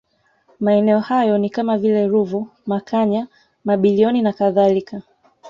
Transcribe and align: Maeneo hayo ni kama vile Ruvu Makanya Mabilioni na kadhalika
Maeneo 0.59 0.99
hayo 0.99 1.37
ni 1.37 1.49
kama 1.49 1.77
vile 1.77 2.07
Ruvu 2.07 2.47
Makanya 2.65 3.27
Mabilioni 3.65 4.21
na 4.21 4.33
kadhalika 4.33 5.01